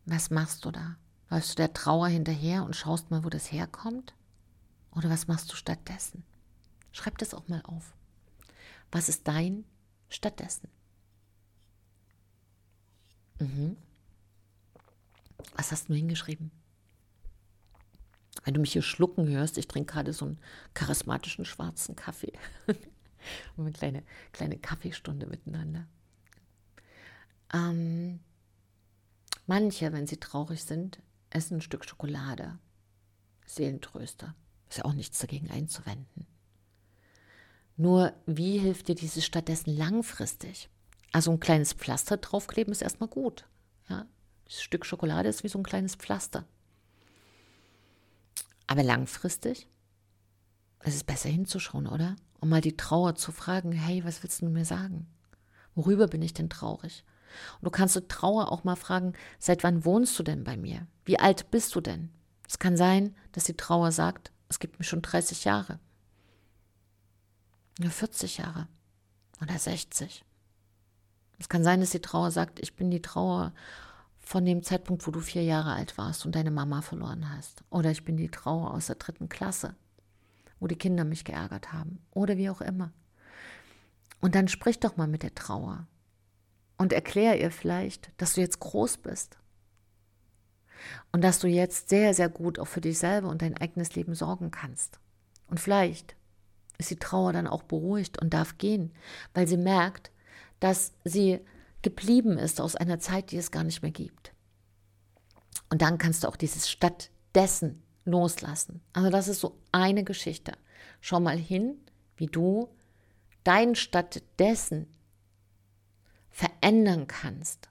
was 0.05 0.29
machst 0.29 0.65
du 0.65 0.71
da? 0.71 0.97
Läufst 1.29 1.51
du 1.51 1.55
der 1.55 1.73
Trauer 1.73 2.07
hinterher 2.07 2.63
und 2.63 2.75
schaust 2.75 3.11
mal, 3.11 3.23
wo 3.23 3.29
das 3.29 3.51
herkommt? 3.51 4.13
Oder 4.95 5.09
was 5.09 5.27
machst 5.27 5.51
du 5.51 5.55
stattdessen? 5.55 6.23
Schreib 6.91 7.17
das 7.17 7.33
auch 7.33 7.47
mal 7.47 7.61
auf. 7.63 7.93
Was 8.91 9.09
ist 9.09 9.27
dein 9.27 9.65
stattdessen? 10.09 10.69
Mhm. 13.39 13.77
Was 15.55 15.71
hast 15.71 15.89
du 15.89 15.93
hingeschrieben? 15.93 16.51
Wenn 18.43 18.53
du 18.53 18.61
mich 18.61 18.73
hier 18.73 18.81
schlucken 18.81 19.27
hörst, 19.27 19.57
ich 19.57 19.67
trinke 19.67 19.93
gerade 19.93 20.13
so 20.13 20.25
einen 20.25 20.39
charismatischen 20.73 21.45
schwarzen 21.45 21.95
Kaffee. 21.95 22.33
Und 23.57 23.65
eine 23.65 23.71
kleine, 23.71 24.03
kleine 24.31 24.57
Kaffeestunde 24.57 25.25
miteinander. 25.27 25.87
Ähm, 27.53 28.19
manche, 29.47 29.91
wenn 29.91 30.07
sie 30.07 30.17
traurig 30.17 30.63
sind, 30.63 31.01
essen 31.29 31.57
ein 31.57 31.61
Stück 31.61 31.85
Schokolade. 31.85 32.57
Seelentröster. 33.45 34.35
Ist 34.69 34.79
ja 34.79 34.85
auch 34.85 34.93
nichts 34.93 35.19
dagegen 35.19 35.49
einzuwenden. 35.49 36.27
Nur 37.77 38.13
wie 38.25 38.57
hilft 38.57 38.87
dir 38.87 38.95
dieses 38.95 39.25
stattdessen 39.25 39.75
langfristig? 39.75 40.69
Also 41.11 41.31
ein 41.31 41.39
kleines 41.39 41.73
Pflaster 41.73 42.17
draufkleben 42.17 42.71
ist 42.71 42.81
erstmal 42.81 43.09
gut. 43.09 43.45
Ja? 43.87 44.05
Das 44.45 44.61
Stück 44.61 44.85
Schokolade 44.85 45.29
ist 45.29 45.43
wie 45.43 45.47
so 45.47 45.59
ein 45.59 45.63
kleines 45.63 45.95
Pflaster. 45.95 46.45
Aber 48.67 48.83
langfristig 48.83 49.67
ist 50.83 50.95
es 50.95 51.03
besser 51.03 51.29
hinzuschauen, 51.29 51.87
oder? 51.87 52.15
Um 52.39 52.49
mal 52.49 52.61
die 52.61 52.77
Trauer 52.77 53.15
zu 53.15 53.31
fragen, 53.31 53.71
hey, 53.71 54.03
was 54.05 54.21
willst 54.21 54.41
du 54.41 54.49
mir 54.49 54.65
sagen? 54.65 55.07
Worüber 55.73 56.07
bin 56.07 56.21
ich 56.21 56.33
denn 56.33 56.49
traurig? 56.49 57.03
Und 57.59 57.65
du 57.65 57.71
kannst 57.71 57.95
du 57.95 58.07
Trauer 58.07 58.51
auch 58.51 58.63
mal 58.63 58.75
fragen, 58.75 59.13
seit 59.39 59.63
wann 59.63 59.85
wohnst 59.85 60.17
du 60.19 60.23
denn 60.23 60.43
bei 60.43 60.57
mir? 60.57 60.87
Wie 61.05 61.19
alt 61.19 61.51
bist 61.51 61.75
du 61.75 61.81
denn? 61.81 62.09
Es 62.47 62.59
kann 62.59 62.77
sein, 62.77 63.15
dass 63.31 63.45
die 63.45 63.57
Trauer 63.57 63.91
sagt, 63.91 64.31
es 64.49 64.59
gibt 64.59 64.79
mich 64.79 64.87
schon 64.87 65.01
30 65.01 65.45
Jahre. 65.45 65.79
Nur 67.79 67.91
40 67.91 68.37
Jahre. 68.37 68.67
Oder 69.41 69.57
60. 69.59 70.23
Es 71.39 71.49
kann 71.49 71.63
sein, 71.63 71.79
dass 71.79 71.91
die 71.91 72.01
Trauer 72.01 72.31
sagt, 72.31 72.59
ich 72.59 72.75
bin 72.75 72.89
die 72.89 73.01
Trauer 73.01 73.53
von 74.27 74.43
dem 74.43 74.61
Zeitpunkt, 74.61 75.07
wo 75.07 75.11
du 75.11 75.21
vier 75.21 75.43
Jahre 75.43 75.71
alt 75.71 75.97
warst 75.97 76.25
und 76.25 76.35
deine 76.35 76.51
Mama 76.51 76.81
verloren 76.81 77.33
hast. 77.33 77.63
Oder 77.69 77.91
ich 77.91 78.03
bin 78.03 78.17
die 78.17 78.27
Trauer 78.27 78.73
aus 78.73 78.87
der 78.87 78.97
dritten 78.97 79.29
Klasse, 79.29 79.73
wo 80.59 80.67
die 80.67 80.75
Kinder 80.75 81.05
mich 81.05 81.23
geärgert 81.23 81.71
haben. 81.71 81.99
Oder 82.11 82.35
wie 82.35 82.49
auch 82.49 82.59
immer. 82.59 82.91
Und 84.19 84.35
dann 84.35 84.49
sprich 84.49 84.81
doch 84.81 84.97
mal 84.97 85.07
mit 85.07 85.23
der 85.23 85.33
Trauer 85.33 85.87
und 86.77 86.91
erklär 86.91 87.39
ihr 87.39 87.51
vielleicht, 87.51 88.11
dass 88.17 88.33
du 88.33 88.41
jetzt 88.41 88.59
groß 88.59 88.97
bist 88.97 89.37
und 91.13 91.23
dass 91.23 91.39
du 91.39 91.47
jetzt 91.47 91.87
sehr, 91.87 92.13
sehr 92.13 92.27
gut 92.27 92.59
auch 92.59 92.67
für 92.67 92.81
dich 92.81 92.97
selber 92.97 93.29
und 93.29 93.41
dein 93.41 93.55
eigenes 93.55 93.95
Leben 93.95 94.13
sorgen 94.13 94.51
kannst. 94.51 94.99
Und 95.47 95.61
vielleicht 95.61 96.17
ist 96.77 96.89
die 96.89 96.99
Trauer 96.99 97.31
dann 97.31 97.47
auch 97.47 97.63
beruhigt 97.63 98.21
und 98.21 98.33
darf 98.33 98.57
gehen, 98.57 98.91
weil 99.33 99.47
sie 99.47 99.55
merkt, 99.55 100.11
dass 100.59 100.91
sie 101.05 101.39
geblieben 101.87 102.37
ist 102.37 102.59
aus 102.59 102.75
einer 102.75 102.99
Zeit, 102.99 103.31
die 103.31 103.37
es 103.37 103.49
gar 103.49 103.63
nicht 103.63 103.81
mehr 103.81 103.91
gibt. 103.91 104.33
Und 105.69 105.81
dann 105.81 105.97
kannst 105.97 106.23
du 106.23 106.27
auch 106.27 106.35
dieses 106.35 106.69
stattdessen 106.69 107.81
loslassen. 108.03 108.81
Also 108.91 109.09
das 109.09 109.29
ist 109.29 109.39
so 109.39 109.57
eine 109.71 110.03
Geschichte. 110.03 110.51
Schau 110.99 111.21
mal 111.21 111.37
hin, 111.37 111.77
wie 112.17 112.27
du 112.27 112.67
dein 113.45 113.75
stattdessen 113.75 114.87
verändern 116.29 117.07
kannst, 117.07 117.69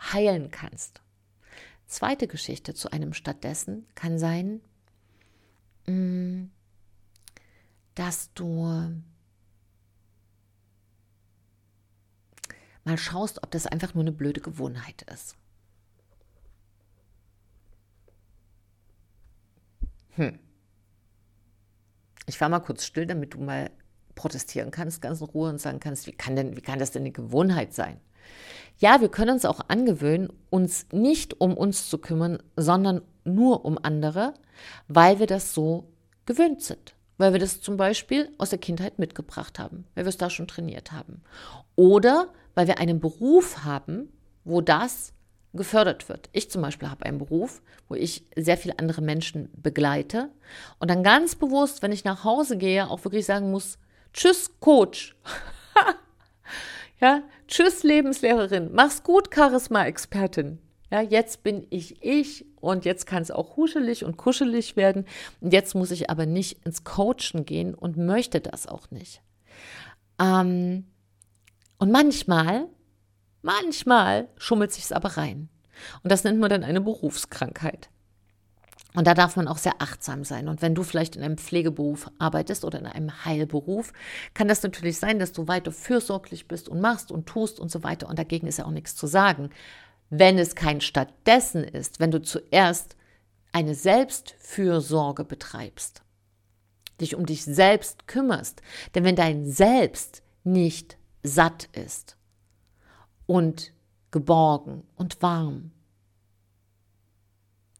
heilen 0.00 0.50
kannst. 0.50 1.02
Zweite 1.86 2.26
Geschichte 2.26 2.74
zu 2.74 2.90
einem 2.90 3.12
stattdessen 3.12 3.86
kann 3.94 4.18
sein, 4.18 4.60
mm, 5.86 6.46
dass 7.94 8.32
du 8.34 8.90
mal 12.84 12.98
schaust, 12.98 13.42
ob 13.42 13.50
das 13.50 13.66
einfach 13.66 13.94
nur 13.94 14.02
eine 14.02 14.12
blöde 14.12 14.40
Gewohnheit 14.40 15.02
ist. 15.02 15.36
Hm. 20.16 20.38
Ich 22.26 22.40
war 22.40 22.48
mal 22.48 22.60
kurz 22.60 22.84
still, 22.84 23.06
damit 23.06 23.34
du 23.34 23.38
mal 23.38 23.70
protestieren 24.14 24.70
kannst, 24.70 25.02
ganz 25.02 25.20
in 25.20 25.26
Ruhe 25.26 25.50
und 25.50 25.60
sagen 25.60 25.80
kannst, 25.80 26.06
wie 26.06 26.12
kann 26.12 26.36
denn, 26.36 26.56
wie 26.56 26.62
kann 26.62 26.78
das 26.78 26.92
denn 26.92 27.02
eine 27.02 27.10
Gewohnheit 27.10 27.74
sein? 27.74 28.00
Ja, 28.78 29.00
wir 29.00 29.08
können 29.08 29.32
uns 29.32 29.44
auch 29.44 29.60
angewöhnen, 29.68 30.32
uns 30.50 30.86
nicht 30.92 31.40
um 31.40 31.56
uns 31.56 31.88
zu 31.88 31.98
kümmern, 31.98 32.42
sondern 32.56 33.02
nur 33.24 33.64
um 33.64 33.78
andere, 33.82 34.34
weil 34.88 35.18
wir 35.18 35.26
das 35.26 35.52
so 35.54 35.92
gewöhnt 36.26 36.62
sind. 36.62 36.94
Weil 37.16 37.32
wir 37.32 37.40
das 37.40 37.60
zum 37.60 37.76
Beispiel 37.76 38.30
aus 38.38 38.50
der 38.50 38.58
Kindheit 38.58 38.98
mitgebracht 38.98 39.58
haben, 39.58 39.84
weil 39.94 40.04
wir 40.04 40.08
es 40.08 40.16
da 40.16 40.30
schon 40.30 40.48
trainiert 40.48 40.92
haben. 40.92 41.22
Oder 41.76 42.28
weil 42.54 42.66
wir 42.66 42.78
einen 42.78 43.00
Beruf 43.00 43.64
haben, 43.64 44.12
wo 44.44 44.60
das 44.60 45.12
gefördert 45.54 46.08
wird. 46.08 46.28
Ich 46.32 46.50
zum 46.50 46.62
Beispiel 46.62 46.90
habe 46.90 47.06
einen 47.06 47.18
Beruf, 47.18 47.62
wo 47.88 47.94
ich 47.94 48.26
sehr 48.36 48.56
viele 48.56 48.78
andere 48.78 49.00
Menschen 49.00 49.50
begleite 49.56 50.30
und 50.78 50.90
dann 50.90 51.02
ganz 51.02 51.36
bewusst, 51.36 51.82
wenn 51.82 51.92
ich 51.92 52.04
nach 52.04 52.24
Hause 52.24 52.58
gehe, 52.58 52.90
auch 52.90 53.04
wirklich 53.04 53.24
sagen 53.24 53.50
muss, 53.50 53.78
tschüss 54.12 54.50
Coach. 54.60 55.16
ja, 57.00 57.22
tschüss 57.46 57.84
Lebenslehrerin. 57.84 58.70
Mach's 58.72 59.02
gut, 59.02 59.32
Charisma-Expertin. 59.32 60.58
Ja, 60.90 61.00
jetzt 61.00 61.42
bin 61.42 61.66
ich 61.70 62.02
ich 62.04 62.46
und 62.64 62.84
jetzt 62.84 63.06
kann 63.06 63.22
es 63.22 63.30
auch 63.30 63.56
huschelig 63.56 64.04
und 64.04 64.16
kuschelig 64.16 64.76
werden. 64.76 65.06
Und 65.40 65.52
jetzt 65.52 65.74
muss 65.74 65.90
ich 65.90 66.10
aber 66.10 66.26
nicht 66.26 66.64
ins 66.64 66.84
Coachen 66.84 67.44
gehen 67.44 67.74
und 67.74 67.96
möchte 67.96 68.40
das 68.40 68.66
auch 68.66 68.90
nicht. 68.90 69.22
Ähm, 70.20 70.86
und 71.78 71.92
manchmal, 71.92 72.66
manchmal 73.42 74.28
schummelt 74.36 74.72
sich 74.72 74.84
es 74.84 74.92
aber 74.92 75.16
rein. 75.16 75.48
Und 76.02 76.10
das 76.10 76.24
nennt 76.24 76.40
man 76.40 76.50
dann 76.50 76.64
eine 76.64 76.80
Berufskrankheit. 76.80 77.90
Und 78.96 79.08
da 79.08 79.14
darf 79.14 79.34
man 79.34 79.48
auch 79.48 79.58
sehr 79.58 79.74
achtsam 79.80 80.22
sein. 80.22 80.48
Und 80.48 80.62
wenn 80.62 80.76
du 80.76 80.84
vielleicht 80.84 81.16
in 81.16 81.22
einem 81.22 81.36
Pflegeberuf 81.36 82.08
arbeitest 82.18 82.64
oder 82.64 82.78
in 82.78 82.86
einem 82.86 83.24
Heilberuf, 83.24 83.92
kann 84.34 84.46
das 84.46 84.62
natürlich 84.62 84.98
sein, 84.98 85.18
dass 85.18 85.32
du 85.32 85.48
weiter 85.48 85.72
fürsorglich 85.72 86.46
bist 86.46 86.68
und 86.68 86.80
machst 86.80 87.10
und 87.10 87.26
tust 87.26 87.58
und 87.58 87.72
so 87.72 87.82
weiter. 87.82 88.08
Und 88.08 88.20
dagegen 88.20 88.46
ist 88.46 88.58
ja 88.58 88.66
auch 88.66 88.70
nichts 88.70 88.94
zu 88.94 89.08
sagen 89.08 89.50
wenn 90.10 90.38
es 90.38 90.54
kein 90.54 90.80
stattdessen 90.80 91.64
ist, 91.64 92.00
wenn 92.00 92.10
du 92.10 92.22
zuerst 92.22 92.96
eine 93.52 93.74
Selbstfürsorge 93.74 95.24
betreibst, 95.24 96.02
dich 97.00 97.14
um 97.14 97.26
dich 97.26 97.44
selbst 97.44 98.06
kümmerst. 98.06 98.62
Denn 98.94 99.04
wenn 99.04 99.16
dein 99.16 99.46
Selbst 99.46 100.22
nicht 100.42 100.98
satt 101.22 101.68
ist 101.72 102.16
und 103.26 103.72
geborgen 104.10 104.84
und 104.96 105.22
warm, 105.22 105.72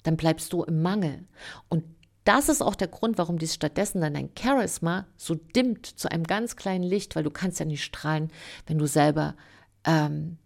dann 0.04 0.16
bleibst 0.16 0.52
du 0.52 0.62
im 0.62 0.82
Mangel. 0.82 1.26
Und 1.68 1.84
das 2.24 2.48
ist 2.48 2.62
auch 2.62 2.74
der 2.74 2.88
Grund, 2.88 3.18
warum 3.18 3.38
dies 3.38 3.54
stattdessen 3.54 4.00
dann 4.00 4.14
dein 4.14 4.30
Charisma 4.38 5.06
so 5.16 5.34
dimmt 5.34 5.86
zu 5.86 6.10
einem 6.10 6.24
ganz 6.24 6.56
kleinen 6.56 6.84
Licht, 6.84 7.16
weil 7.16 7.22
du 7.22 7.30
kannst 7.30 7.58
ja 7.60 7.66
nicht 7.66 7.84
strahlen, 7.84 8.30
wenn 8.66 8.78
du 8.78 8.86
selber 8.86 9.36
ähm, 9.84 10.38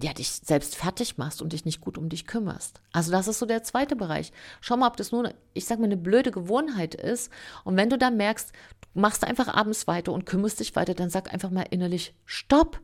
ja, 0.00 0.12
dich 0.12 0.30
selbst 0.30 0.76
fertig 0.76 1.16
machst 1.16 1.40
und 1.40 1.52
dich 1.52 1.64
nicht 1.64 1.80
gut 1.80 1.96
um 1.96 2.08
dich 2.08 2.26
kümmerst. 2.26 2.80
Also 2.92 3.10
das 3.10 3.28
ist 3.28 3.38
so 3.38 3.46
der 3.46 3.62
zweite 3.62 3.96
Bereich. 3.96 4.30
Schau 4.60 4.76
mal, 4.76 4.88
ob 4.88 4.96
das 4.96 5.10
nur, 5.10 5.32
ich 5.54 5.64
sag 5.64 5.78
mal, 5.78 5.86
eine 5.86 5.96
blöde 5.96 6.30
Gewohnheit 6.30 6.94
ist. 6.94 7.32
Und 7.64 7.76
wenn 7.76 7.88
du 7.88 7.96
dann 7.96 8.18
merkst, 8.18 8.52
du 8.92 9.00
machst 9.00 9.24
einfach 9.24 9.48
abends 9.48 9.86
weiter 9.86 10.12
und 10.12 10.26
kümmerst 10.26 10.60
dich 10.60 10.76
weiter, 10.76 10.94
dann 10.94 11.08
sag 11.08 11.32
einfach 11.32 11.50
mal 11.50 11.66
innerlich, 11.70 12.14
stopp. 12.26 12.80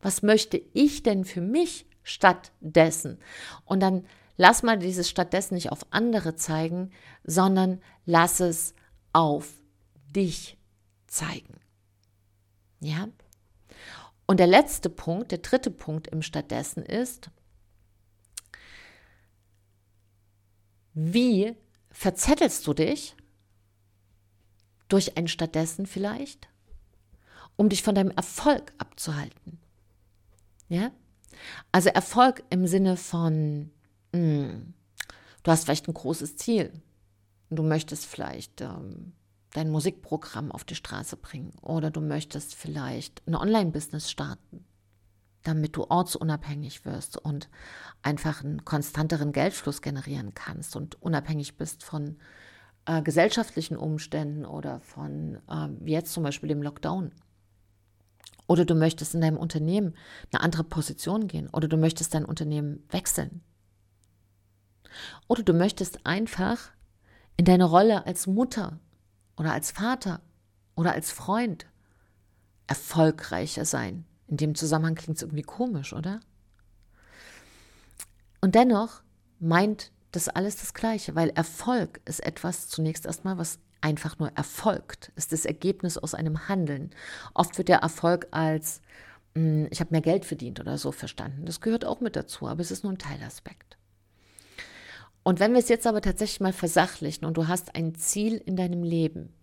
Was 0.00 0.22
möchte 0.22 0.60
ich 0.72 1.02
denn 1.04 1.24
für 1.24 1.40
mich 1.40 1.86
stattdessen? 2.02 3.18
Und 3.64 3.80
dann 3.80 4.04
lass 4.36 4.62
mal 4.62 4.78
dieses 4.78 5.08
stattdessen 5.08 5.54
nicht 5.54 5.70
auf 5.70 5.86
andere 5.90 6.34
zeigen, 6.34 6.90
sondern 7.22 7.80
lass 8.06 8.40
es 8.40 8.74
auf 9.12 9.48
dich 10.10 10.58
zeigen. 11.06 11.60
Ja? 12.80 13.08
Und 14.26 14.40
der 14.40 14.46
letzte 14.46 14.90
Punkt, 14.90 15.30
der 15.30 15.38
dritte 15.38 15.70
Punkt 15.70 16.08
im 16.08 16.22
Stattdessen 16.22 16.84
ist, 16.84 17.30
wie 20.94 21.54
verzettelst 21.90 22.66
du 22.66 22.74
dich 22.74 23.14
durch 24.88 25.16
ein 25.16 25.28
Stattdessen 25.28 25.86
vielleicht, 25.86 26.48
um 27.56 27.68
dich 27.68 27.82
von 27.82 27.94
deinem 27.94 28.10
Erfolg 28.10 28.72
abzuhalten? 28.78 29.60
Ja? 30.68 30.90
Also 31.70 31.90
Erfolg 31.90 32.42
im 32.50 32.66
Sinne 32.66 32.96
von, 32.96 33.70
mh, 34.12 34.18
hm, 34.18 34.74
du 35.42 35.50
hast 35.50 35.64
vielleicht 35.64 35.86
ein 35.86 35.94
großes 35.94 36.36
Ziel. 36.36 36.72
Du 37.50 37.62
möchtest 37.62 38.06
vielleicht 38.06 38.60
ähm, 38.60 39.12
dein 39.56 39.70
Musikprogramm 39.70 40.52
auf 40.52 40.64
die 40.64 40.74
Straße 40.74 41.16
bringen 41.16 41.52
oder 41.62 41.90
du 41.90 42.02
möchtest 42.02 42.54
vielleicht 42.54 43.26
ein 43.26 43.34
Online-Business 43.34 44.10
starten, 44.10 44.66
damit 45.44 45.76
du 45.76 45.84
ortsunabhängig 45.84 46.84
wirst 46.84 47.16
und 47.16 47.48
einfach 48.02 48.44
einen 48.44 48.66
konstanteren 48.66 49.32
Geldfluss 49.32 49.80
generieren 49.80 50.34
kannst 50.34 50.76
und 50.76 51.00
unabhängig 51.00 51.56
bist 51.56 51.84
von 51.84 52.18
äh, 52.84 53.00
gesellschaftlichen 53.00 53.78
Umständen 53.78 54.44
oder 54.44 54.80
von, 54.80 55.36
äh, 55.48 55.68
wie 55.80 55.92
jetzt 55.92 56.12
zum 56.12 56.22
Beispiel 56.22 56.50
dem 56.50 56.62
Lockdown. 56.62 57.12
Oder 58.46 58.66
du 58.66 58.74
möchtest 58.74 59.14
in 59.14 59.22
deinem 59.22 59.38
Unternehmen 59.38 59.94
eine 60.32 60.42
andere 60.42 60.64
Position 60.64 61.28
gehen 61.28 61.48
oder 61.48 61.66
du 61.66 61.78
möchtest 61.78 62.12
dein 62.12 62.26
Unternehmen 62.26 62.84
wechseln. 62.90 63.42
Oder 65.28 65.42
du 65.42 65.54
möchtest 65.54 66.04
einfach 66.04 66.58
in 67.38 67.46
deine 67.46 67.64
Rolle 67.64 68.06
als 68.06 68.26
Mutter 68.26 68.78
oder 69.36 69.52
als 69.52 69.70
Vater 69.70 70.20
oder 70.74 70.92
als 70.92 71.10
Freund 71.10 71.66
erfolgreicher 72.66 73.64
sein. 73.64 74.04
In 74.28 74.36
dem 74.36 74.54
Zusammenhang 74.54 74.94
klingt 74.94 75.18
es 75.18 75.22
irgendwie 75.22 75.42
komisch, 75.42 75.92
oder? 75.92 76.20
Und 78.40 78.54
dennoch 78.54 79.02
meint 79.38 79.92
das 80.12 80.28
alles 80.28 80.56
das 80.56 80.74
Gleiche, 80.74 81.14
weil 81.14 81.30
Erfolg 81.30 82.00
ist 82.04 82.20
etwas 82.20 82.68
zunächst 82.68 83.06
erstmal, 83.06 83.38
was 83.38 83.58
einfach 83.80 84.18
nur 84.18 84.30
erfolgt, 84.34 85.12
ist 85.14 85.32
das 85.32 85.44
Ergebnis 85.44 85.98
aus 85.98 86.14
einem 86.14 86.48
Handeln. 86.48 86.90
Oft 87.34 87.58
wird 87.58 87.68
der 87.68 87.78
Erfolg 87.78 88.26
als 88.30 88.80
hm, 89.36 89.68
ich 89.70 89.80
habe 89.80 89.90
mehr 89.92 90.00
Geld 90.00 90.24
verdient 90.24 90.60
oder 90.60 90.78
so 90.78 90.92
verstanden. 90.92 91.44
Das 91.44 91.60
gehört 91.60 91.84
auch 91.84 92.00
mit 92.00 92.16
dazu, 92.16 92.48
aber 92.48 92.62
es 92.62 92.70
ist 92.70 92.84
nur 92.84 92.92
ein 92.92 92.98
Teilaspekt. 92.98 93.65
Und 95.26 95.40
wenn 95.40 95.54
wir 95.54 95.58
es 95.58 95.68
jetzt 95.68 95.88
aber 95.88 96.02
tatsächlich 96.02 96.38
mal 96.38 96.52
versachlichen 96.52 97.26
und 97.26 97.36
du 97.36 97.48
hast 97.48 97.74
ein 97.74 97.96
Ziel 97.96 98.36
in 98.36 98.54
deinem 98.54 98.84
Leben, 98.84 99.34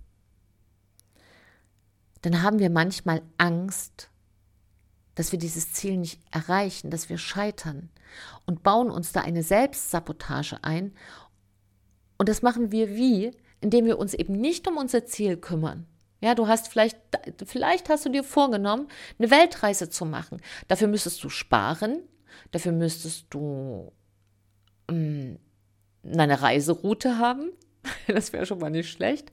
dann 2.21 2.41
haben 2.41 2.59
wir 2.59 2.69
manchmal 2.69 3.21
Angst, 3.37 4.09
dass 5.15 5.33
wir 5.33 5.39
dieses 5.39 5.73
Ziel 5.73 5.97
nicht 5.97 6.21
erreichen, 6.31 6.89
dass 6.89 7.09
wir 7.09 7.17
scheitern 7.17 7.89
und 8.45 8.63
bauen 8.63 8.89
uns 8.89 9.11
da 9.11 9.23
eine 9.23 9.43
Selbstsabotage 9.43 10.63
ein. 10.63 10.93
Und 12.17 12.29
das 12.29 12.43
machen 12.43 12.71
wir 12.71 12.95
wie? 12.95 13.31
Indem 13.59 13.83
wir 13.83 13.99
uns 13.99 14.13
eben 14.13 14.39
nicht 14.39 14.65
um 14.69 14.77
unser 14.77 15.05
Ziel 15.05 15.35
kümmern. 15.35 15.85
Ja, 16.21 16.33
du 16.33 16.47
hast 16.47 16.69
vielleicht, 16.69 16.97
vielleicht 17.45 17.89
hast 17.89 18.05
du 18.05 18.09
dir 18.09 18.23
vorgenommen, 18.23 18.87
eine 19.19 19.31
Weltreise 19.31 19.89
zu 19.89 20.05
machen. 20.05 20.41
Dafür 20.69 20.87
müsstest 20.87 21.21
du 21.25 21.27
sparen, 21.27 22.03
dafür 22.51 22.71
müsstest 22.71 23.25
du 23.31 23.91
ähm, 24.87 25.39
eine 26.05 26.41
Reiseroute 26.41 27.17
haben. 27.17 27.51
Das 28.07 28.31
wäre 28.31 28.45
schon 28.45 28.59
mal 28.59 28.69
nicht 28.69 28.89
schlecht. 28.89 29.31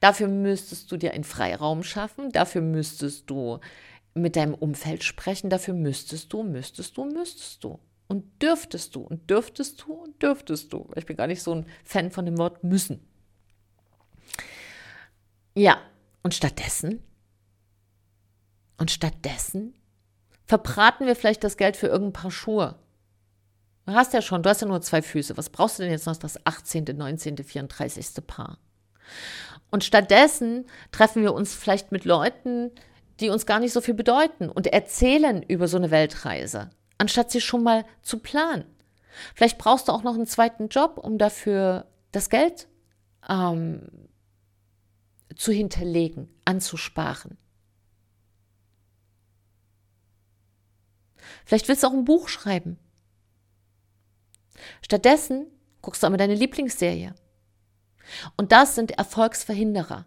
Dafür 0.00 0.28
müsstest 0.28 0.90
du 0.92 0.96
dir 0.96 1.12
einen 1.12 1.24
Freiraum 1.24 1.82
schaffen. 1.82 2.30
Dafür 2.30 2.62
müsstest 2.62 3.28
du 3.28 3.58
mit 4.14 4.36
deinem 4.36 4.54
Umfeld 4.54 5.02
sprechen. 5.02 5.50
Dafür 5.50 5.74
müsstest 5.74 6.32
du, 6.32 6.44
müsstest 6.44 6.96
du, 6.96 7.04
müsstest 7.04 7.64
du. 7.64 7.80
Und 8.06 8.40
dürftest 8.40 8.94
du 8.94 9.00
und 9.00 9.28
dürftest 9.28 9.82
du 9.82 9.92
und 9.94 10.22
dürftest 10.22 10.72
du. 10.72 10.88
Ich 10.94 11.06
bin 11.06 11.16
gar 11.16 11.26
nicht 11.26 11.42
so 11.42 11.54
ein 11.54 11.66
Fan 11.84 12.10
von 12.10 12.24
dem 12.24 12.38
Wort 12.38 12.62
müssen. 12.64 13.00
Ja, 15.54 15.78
und 16.22 16.34
stattdessen, 16.34 17.02
und 18.78 18.90
stattdessen 18.90 19.74
verbraten 20.46 21.06
wir 21.06 21.16
vielleicht 21.16 21.44
das 21.44 21.56
Geld 21.56 21.76
für 21.76 21.88
irgendein 21.88 22.22
paar 22.22 22.30
Schuhe 22.30 22.78
Du 23.88 23.94
hast 23.94 24.12
ja 24.12 24.20
schon, 24.20 24.42
du 24.42 24.50
hast 24.50 24.60
ja 24.60 24.68
nur 24.68 24.82
zwei 24.82 25.00
Füße. 25.00 25.38
Was 25.38 25.48
brauchst 25.48 25.78
du 25.78 25.82
denn 25.82 25.92
jetzt 25.92 26.04
noch 26.04 26.14
das 26.14 26.44
18., 26.44 26.84
19., 26.94 27.38
34. 27.38 28.06
Paar? 28.26 28.58
Und 29.70 29.82
stattdessen 29.82 30.66
treffen 30.92 31.22
wir 31.22 31.32
uns 31.32 31.54
vielleicht 31.54 31.90
mit 31.90 32.04
Leuten, 32.04 32.70
die 33.18 33.30
uns 33.30 33.46
gar 33.46 33.60
nicht 33.60 33.72
so 33.72 33.80
viel 33.80 33.94
bedeuten 33.94 34.50
und 34.50 34.66
erzählen 34.66 35.42
über 35.42 35.68
so 35.68 35.78
eine 35.78 35.90
Weltreise, 35.90 36.68
anstatt 36.98 37.30
sie 37.30 37.40
schon 37.40 37.62
mal 37.62 37.86
zu 38.02 38.18
planen. 38.18 38.66
Vielleicht 39.34 39.56
brauchst 39.56 39.88
du 39.88 39.92
auch 39.92 40.02
noch 40.02 40.16
einen 40.16 40.26
zweiten 40.26 40.68
Job, 40.68 40.98
um 41.02 41.16
dafür 41.16 41.86
das 42.12 42.28
Geld 42.28 42.68
ähm, 43.26 43.88
zu 45.34 45.50
hinterlegen, 45.50 46.28
anzusparen. 46.44 47.38
Vielleicht 51.46 51.68
willst 51.68 51.84
du 51.84 51.86
auch 51.86 51.94
ein 51.94 52.04
Buch 52.04 52.28
schreiben. 52.28 52.78
Stattdessen 54.82 55.46
guckst 55.82 56.02
du 56.02 56.06
aber 56.06 56.16
deine 56.16 56.34
Lieblingsserie. 56.34 57.14
Und 58.36 58.52
das 58.52 58.74
sind 58.74 58.92
Erfolgsverhinderer. 58.92 60.06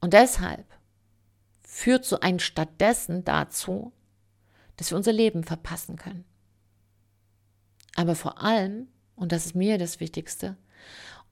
Und 0.00 0.12
deshalb 0.12 0.66
führt 1.62 2.04
so 2.04 2.20
ein 2.20 2.38
stattdessen 2.38 3.24
dazu, 3.24 3.92
dass 4.76 4.90
wir 4.90 4.96
unser 4.96 5.12
Leben 5.12 5.44
verpassen 5.44 5.96
können. 5.96 6.24
Aber 7.96 8.14
vor 8.14 8.42
allem, 8.42 8.88
und 9.16 9.32
das 9.32 9.46
ist 9.46 9.54
mir 9.54 9.78
das 9.78 10.00
Wichtigste, 10.00 10.56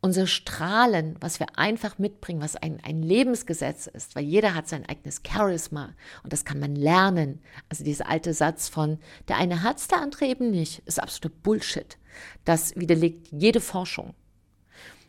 unser 0.02 0.26
Strahlen, 0.26 1.16
was 1.20 1.38
wir 1.38 1.58
einfach 1.58 1.96
mitbringen, 1.96 2.42
was 2.42 2.56
ein, 2.56 2.80
ein 2.82 3.02
Lebensgesetz 3.02 3.86
ist, 3.86 4.16
weil 4.16 4.24
jeder 4.24 4.54
hat 4.54 4.68
sein 4.68 4.84
eigenes 4.86 5.22
Charisma 5.24 5.94
und 6.24 6.32
das 6.32 6.44
kann 6.44 6.58
man 6.58 6.74
lernen. 6.74 7.40
Also 7.68 7.84
dieser 7.84 8.08
alte 8.08 8.34
Satz 8.34 8.68
von, 8.68 8.98
der 9.28 9.36
eine 9.36 9.62
hat 9.62 9.78
es, 9.78 9.86
der 9.86 10.02
andere 10.02 10.26
eben 10.26 10.50
nicht, 10.50 10.80
ist 10.86 11.00
absoluter 11.00 11.38
Bullshit. 11.42 11.98
Das 12.44 12.74
widerlegt 12.74 13.28
jede 13.30 13.60
Forschung. 13.60 14.14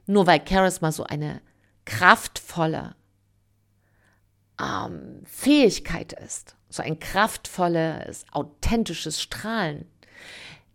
Nur 0.05 0.27
weil 0.27 0.47
Charisma 0.47 0.91
so 0.91 1.03
eine 1.03 1.41
kraftvolle 1.85 2.95
ähm, 4.61 5.23
Fähigkeit 5.25 6.13
ist, 6.13 6.55
so 6.69 6.83
ein 6.83 6.99
kraftvolles, 6.99 8.25
authentisches 8.31 9.19
Strahlen. 9.19 9.85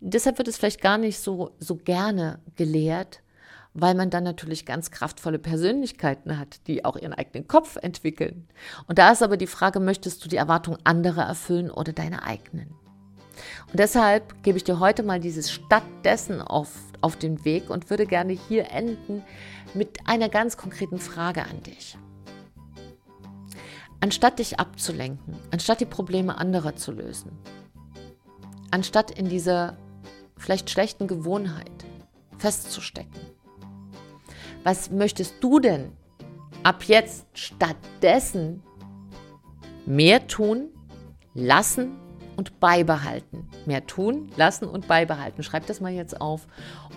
Deshalb 0.00 0.38
wird 0.38 0.48
es 0.48 0.56
vielleicht 0.56 0.80
gar 0.80 0.98
nicht 0.98 1.20
so, 1.20 1.54
so 1.60 1.76
gerne 1.76 2.40
gelehrt, 2.56 3.20
weil 3.75 3.94
man 3.94 4.10
dann 4.10 4.25
natürlich 4.25 4.66
ganz 4.66 4.90
kraftvolle 4.90 5.38
Persönlichkeiten 5.38 6.38
hat, 6.38 6.66
die 6.66 6.84
auch 6.84 6.96
ihren 6.96 7.12
eigenen 7.12 7.46
Kopf 7.46 7.76
entwickeln. 7.76 8.48
Und 8.87 8.98
da 8.98 9.12
ist 9.12 9.22
aber 9.22 9.37
die 9.37 9.46
Frage, 9.46 9.80
möchtest 9.80 10.25
du 10.25 10.28
die 10.28 10.37
Erwartung 10.37 10.78
anderer 10.84 11.25
erfüllen 11.25 11.70
oder 11.70 11.92
deine 11.92 12.22
eigenen? 12.25 12.75
Und 13.70 13.78
deshalb 13.78 14.42
gebe 14.42 14.58
ich 14.58 14.64
dir 14.64 14.80
heute 14.80 15.02
mal 15.02 15.20
dieses 15.20 15.50
stattdessen 15.50 16.40
auf, 16.40 16.72
auf 17.00 17.16
den 17.16 17.44
Weg 17.44 17.70
und 17.70 17.90
würde 17.90 18.06
gerne 18.06 18.32
hier 18.32 18.70
enden 18.70 19.22
mit 19.75 20.06
einer 20.06 20.28
ganz 20.28 20.56
konkreten 20.56 20.98
Frage 20.98 21.42
an 21.42 21.62
dich. 21.62 21.96
Anstatt 24.00 24.38
dich 24.38 24.60
abzulenken, 24.60 25.37
anstatt 25.50 25.80
die 25.80 25.87
Probleme 25.87 26.38
anderer 26.38 26.76
zu 26.76 26.92
lösen, 26.92 27.32
anstatt 28.70 29.10
in 29.10 29.28
dieser 29.28 29.76
vielleicht 30.37 30.70
schlechten 30.70 31.08
Gewohnheit 31.08 31.84
festzustecken, 32.38 33.20
was 34.68 34.90
möchtest 34.90 35.37
du 35.40 35.60
denn 35.60 35.92
ab 36.62 36.82
jetzt 36.84 37.25
stattdessen 37.32 38.62
mehr 39.87 40.26
tun, 40.26 40.68
lassen 41.32 41.96
und 42.37 42.60
beibehalten? 42.60 43.48
Mehr 43.64 43.87
tun, 43.87 44.28
lassen 44.37 44.66
und 44.66 44.87
beibehalten. 44.87 45.42
Schreib 45.42 45.64
das 45.64 45.80
mal 45.80 45.92
jetzt 45.92 46.20
auf, 46.20 46.46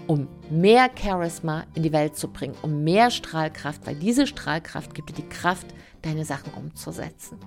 um 0.06 0.28
mehr 0.50 0.90
Charisma 1.02 1.64
in 1.74 1.84
die 1.84 1.94
Welt 1.94 2.18
zu 2.18 2.28
bringen, 2.28 2.56
um 2.62 2.84
mehr 2.84 3.10
Strahlkraft, 3.10 3.88
weil 3.88 3.96
diese 3.96 4.28
Strahlkraft 4.28 4.94
gibt 4.94 5.12
dir 5.12 5.14
die 5.14 5.30
Kraft, 5.30 5.68
deine 6.02 6.26
Sachen 6.26 6.52
umzusetzen. 6.54 7.40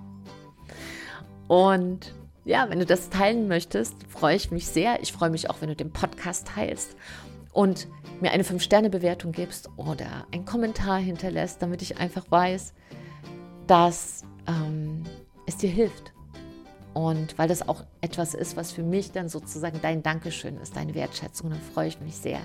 Und 1.48 2.14
ja, 2.46 2.70
wenn 2.70 2.78
du 2.78 2.86
das 2.86 3.10
teilen 3.10 3.46
möchtest, 3.46 3.94
freue 4.08 4.36
ich 4.36 4.50
mich 4.50 4.68
sehr. 4.68 5.02
Ich 5.02 5.12
freue 5.12 5.28
mich 5.28 5.50
auch, 5.50 5.60
wenn 5.60 5.68
du 5.68 5.76
den 5.76 5.92
Podcast 5.92 6.46
teilst 6.46 6.96
und 7.54 7.88
mir 8.20 8.32
eine 8.32 8.42
5-Sterne-Bewertung 8.42 9.32
gibst 9.32 9.70
oder 9.76 10.26
einen 10.32 10.44
Kommentar 10.44 10.98
hinterlässt, 10.98 11.62
damit 11.62 11.80
ich 11.80 11.98
einfach 11.98 12.30
weiß, 12.30 12.74
dass 13.66 14.24
ähm, 14.46 15.04
es 15.46 15.56
dir 15.56 15.70
hilft. 15.70 16.12
Und 16.92 17.38
weil 17.38 17.48
das 17.48 17.66
auch 17.66 17.84
etwas 18.02 18.34
ist, 18.34 18.56
was 18.56 18.70
für 18.70 18.82
mich 18.82 19.10
dann 19.10 19.28
sozusagen 19.28 19.80
dein 19.82 20.02
Dankeschön 20.02 20.58
ist, 20.58 20.76
deine 20.76 20.94
Wertschätzung, 20.94 21.50
dann 21.50 21.60
freue 21.60 21.88
ich 21.88 22.00
mich 22.00 22.16
sehr. 22.16 22.40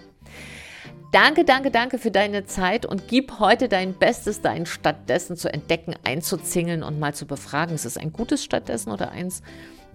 Danke, 1.11 1.43
danke, 1.43 1.71
danke 1.71 1.97
für 1.97 2.11
deine 2.11 2.45
Zeit 2.45 2.85
und 2.85 3.07
gib 3.07 3.39
heute 3.39 3.67
dein 3.67 3.93
Bestes, 3.93 4.41
dein 4.41 4.65
stattdessen 4.65 5.37
zu 5.37 5.51
entdecken, 5.51 5.95
einzuzingeln 6.03 6.83
und 6.83 6.99
mal 6.99 7.13
zu 7.13 7.25
befragen. 7.25 7.75
Ist 7.75 7.85
es 7.85 7.97
ein 7.97 8.13
gutes 8.13 8.43
stattdessen 8.43 8.91
oder 8.91 9.11
eins, 9.11 9.41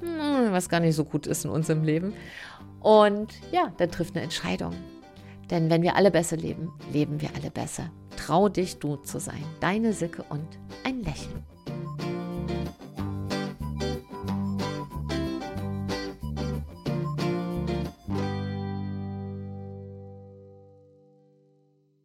hm, 0.01 0.53
was 0.53 0.69
gar 0.69 0.81
nicht 0.81 0.97
so 0.97 1.05
gut 1.05 1.27
ist 1.27 1.45
in 1.45 1.51
unserem 1.51 1.85
Leben? 1.85 2.15
Und 2.81 3.33
ja, 3.51 3.73
dann 3.79 3.91
trifft 3.91 4.15
eine 4.15 4.25
Entscheidung. 4.25 4.75
Denn 5.55 5.71
wenn 5.71 5.83
wir 5.83 5.95
alle 5.95 6.11
besser 6.11 6.37
leben, 6.37 6.73
leben 6.93 7.21
wir 7.21 7.29
alle 7.37 7.49
besser. 7.49 7.89
Trau 8.17 8.49
dich, 8.49 8.81
du 8.81 8.97
zu 8.97 9.21
sein. 9.21 9.45
Deine 9.61 9.93
Silke 9.93 10.25
und 10.29 10.49
ein 10.85 11.05
Lächeln. 11.05 11.45